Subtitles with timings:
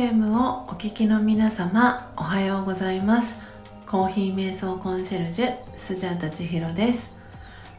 [0.00, 3.38] FM をお聞きの皆様おはようございます。
[3.86, 7.12] コーヒー瞑想コンシェルジュスジャータ千尋です。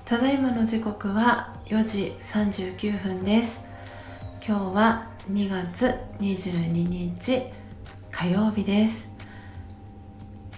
[0.06, 3.66] ただいまの時刻は4時39分です。
[4.48, 7.42] 今日は2月22日
[8.12, 9.10] 火曜日です。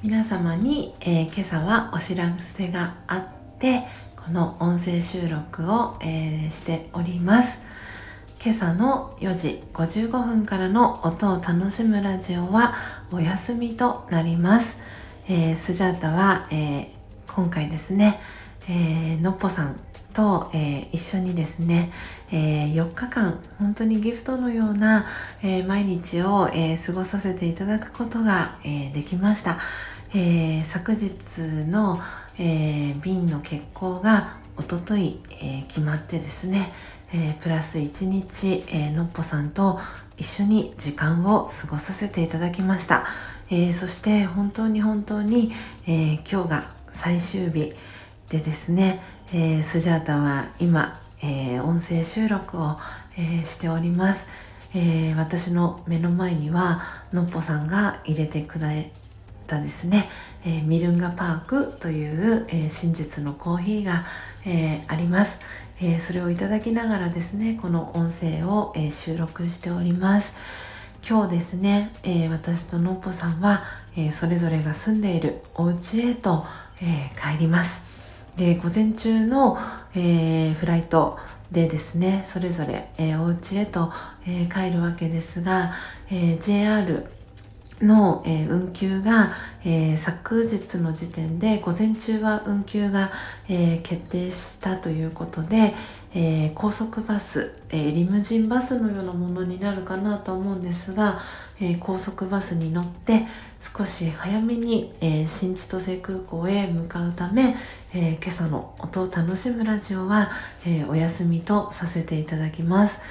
[0.02, 3.84] 皆様に、えー、今朝はお知らせがあって
[4.18, 7.57] この音声収録を、えー、しております。
[8.46, 12.75] 今朝の4時55分からの音を楽しむラジオは
[13.10, 14.78] お休みとなります、
[15.29, 16.88] えー、スジャータは、えー、
[17.33, 18.19] 今回ですね、
[18.68, 19.79] えー、のっぽさん
[20.11, 21.93] と、えー、一緒にですね、
[22.33, 25.07] えー、4日間本当にギフトのような、
[25.41, 29.57] えー、毎日を、え過ごさせていただくことが、えできました、
[30.14, 31.14] え昨日
[31.66, 32.02] の、
[32.38, 36.72] え瓶の欠航がおととい、え決まってですね、
[37.14, 39.80] えー、プラス1日、えー、のっぽさんと
[40.17, 43.05] 一緒に時間を過ごさせていただきました、
[43.50, 45.52] えー、そして本当に本当に、
[45.88, 47.73] え今日が最終日
[48.30, 52.77] でですね、えスジャータは今、え音声収録を、
[53.16, 54.27] えしております、
[54.73, 58.92] え私の目の前にはのっぽさんが入れてくれ
[59.45, 60.09] たですね、
[60.45, 64.05] えミルンガパークという、え真実のコーヒーが、
[64.45, 65.39] えあります、
[65.81, 70.33] え、それをいただきながらですねこの音声を、え、収録しております。
[71.08, 73.64] 今日ですね、え、私とのっぽさんは、
[73.95, 76.45] えそれぞれが住んでいるお家へと、
[76.81, 77.83] え帰ります。
[78.38, 79.58] で午前中の、
[79.95, 81.17] えフライト
[81.52, 83.91] でですねそれぞれ、えお家へと、
[84.25, 85.73] え帰るわけですが、
[86.09, 87.05] え JR
[87.84, 93.12] の、えー、運休が、えー、昨日の時点で午前中は運休が、
[93.50, 95.73] えー、決定したということで、
[96.16, 101.20] え高速バス、えリムジンバスのようなものになるかなと思うんですが、
[101.59, 103.26] え高速バスに乗って
[103.76, 107.55] 少し早めに、え新千歳空港へ向かうため、
[107.93, 110.30] え今朝の音を楽しむラジオは、
[110.67, 113.02] えお休みとさせていただきます。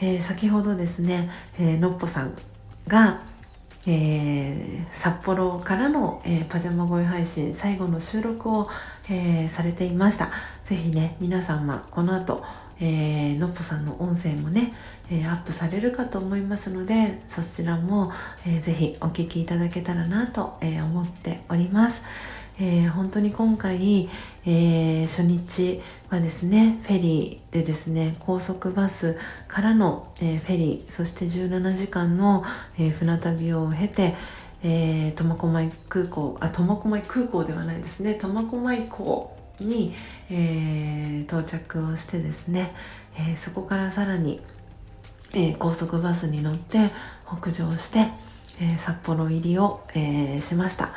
[0.00, 1.28] え先ほどですね、
[1.58, 2.34] えのっぽさん
[2.88, 3.20] が
[3.88, 8.68] えー、札幌からの、えー、パジャマ声配信最後の収録を、
[9.08, 10.30] えー、されていました。
[10.64, 12.44] ぜひね皆様この後、
[12.80, 14.72] えー、のっぽさんの音声もね、
[15.10, 18.10] えアップされるかと思いますのでそちらも、
[18.44, 22.02] えー、ぜひお聞きいただけたらなと、え思っております。
[22.58, 24.08] えー、本当に今回、
[24.46, 32.44] えー、初日はですねフェリーでですね高速バスからの、えー、フェリーそして17時間の、
[32.78, 34.14] え船旅を経て
[34.62, 39.94] 苫小牧空港あ苫小牧空港ではないですね苫小牧港に、
[40.30, 42.74] え到着をしてですね、
[43.18, 44.40] えそこからさらに、
[45.32, 46.90] え高速バスに乗って
[47.26, 48.08] 北上して、
[48.60, 50.92] え札幌入りを、えしました。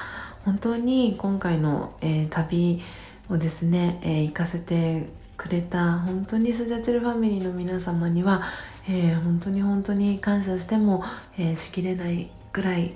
[0.45, 2.81] 本当に今回の、えー、旅
[3.29, 8.43] をですね、えー、行かせてくれた本当にスジャチルファミリーの皆様には、
[8.87, 11.03] えー、本当に本当に感謝しても、
[11.37, 12.93] え、しきれないぐらい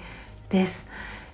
[0.49, 0.89] です、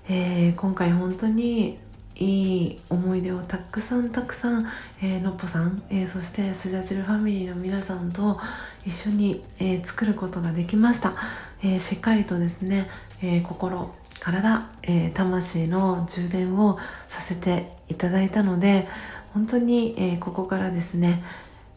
[0.07, 1.79] え、今回本当に
[2.15, 4.67] いい思い出をたくさんたくさん、
[5.01, 8.37] えー、のっぽさん、えー、そしてスジャチルファミリーの皆さんと
[8.85, 11.15] 一緒に、えー、作ることができました、
[11.63, 12.89] え、しっかりとですね、
[13.21, 18.87] え、心体、えー、魂の充電をさせていただいたので
[19.33, 21.23] 本当に、えー、ここからですね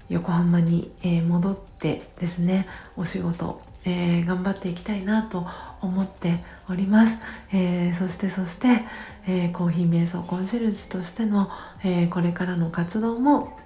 [0.08, 2.66] 横浜に、えー、戻ってですね
[2.96, 5.46] お仕事、え頑張っていきたいなと
[5.80, 7.18] 思っております、
[7.52, 8.82] えそしてそして、
[9.26, 11.50] えコーヒー瞑想コンシェルジュとしての、
[11.82, 13.58] えこれからの活動も、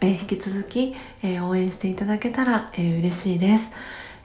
[0.00, 3.72] え引き続き、え応援していただけたら、え嬉しいです、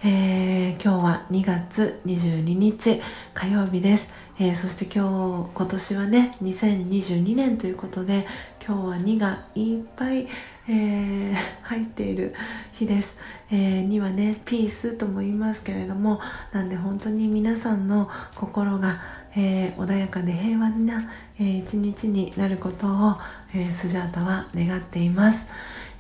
[0.04, 3.00] えー、今日は2月22日
[3.36, 8.26] 火曜日です、えー、そして今日今年はね2022年ということで
[8.66, 10.28] 今日は2がいっぱい、
[10.68, 12.34] えー、入っている
[12.72, 13.16] 日です、
[13.52, 16.20] え、2はねピースとも言いますけれども
[16.52, 21.10] なんで本当に皆さんの心がえ、穏やかで平和な、
[21.40, 23.18] えー、一日になることを、
[23.56, 25.48] え、スジャータは願っています。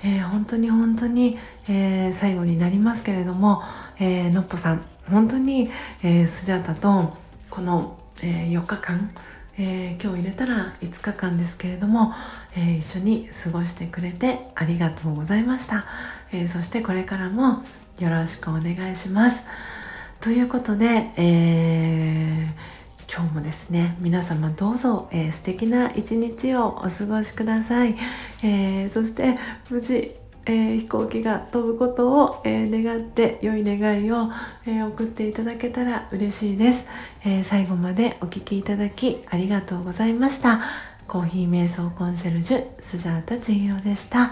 [0.04, 1.38] えー、本当に本当に、
[1.70, 3.62] えー、最後になりますけれども、
[4.00, 5.70] えー、のっぽさん本当に、
[6.04, 7.18] え、スジャータと
[7.50, 9.12] この、え、4日間、
[9.58, 12.14] え、今日入れたら5日間ですけれども、
[12.56, 15.86] え、一緒に過ごしてくれてありがとうございました、
[16.32, 17.64] え、そしてこれからも
[18.00, 19.44] よろしくお願いします。
[20.20, 22.81] ということで、えー
[23.14, 27.98] 今日もですね皆様どうぞ、えー、素敵な一日をお過ごしください、
[28.42, 29.38] えー、そして
[29.70, 34.32] 無事えー、飛行機が飛ぶことを、え、願って良い願いを、
[34.66, 36.88] え、送っていただけたら嬉しいです、
[37.24, 40.62] え最後までお聴きいただきありがとうございました。
[41.08, 44.32] コーヒー瞑想コンシェルジュスジャータ千尋でした。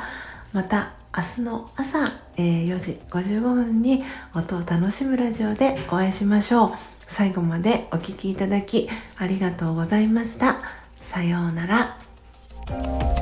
[0.52, 4.04] また明日の朝、え4時55分に
[4.34, 6.99] 音を楽しむラジオでお会いしましょう。
[7.10, 10.62] 最後までお聴きいただきありがとうございました。
[11.02, 13.19] さようなら。